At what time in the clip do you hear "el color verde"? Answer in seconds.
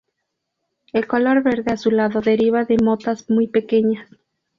0.93-1.71